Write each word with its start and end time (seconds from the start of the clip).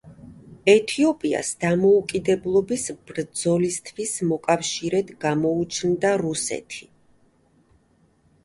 ეთიოპიას 0.71 1.51
დამოუკიდებლობის 1.63 2.85
ბრძოლისთვის 3.11 4.15
მოკავშირედ 4.31 5.13
გამოუჩნდა 5.27 6.15
რუსეთი. 6.23 6.87